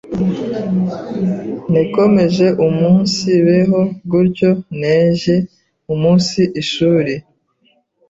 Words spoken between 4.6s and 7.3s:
nejye umunsi ishuri